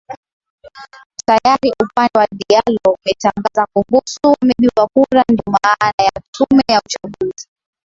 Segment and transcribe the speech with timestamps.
[1.25, 7.47] tayari upande wa dialo umetangaza kuhisi wameibiwa kura ndio maana ya tume ya uchaguzi